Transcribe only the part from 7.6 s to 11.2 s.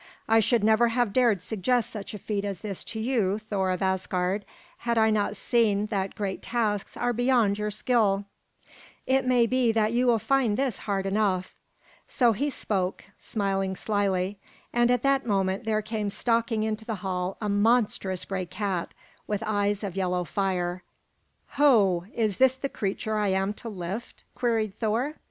skill. It may be that you will find this hard